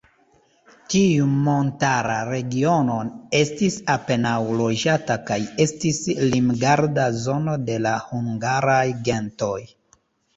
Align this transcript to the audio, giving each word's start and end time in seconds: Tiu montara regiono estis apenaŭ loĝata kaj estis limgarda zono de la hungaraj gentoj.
Tiu 0.91 1.25
montara 1.47 2.13
regiono 2.29 2.95
estis 3.39 3.75
apenaŭ 3.95 4.33
loĝata 4.61 5.17
kaj 5.27 5.37
estis 5.67 5.99
limgarda 6.33 7.05
zono 7.27 7.55
de 7.69 7.77
la 7.87 7.93
hungaraj 8.07 8.79
gentoj. 9.11 9.59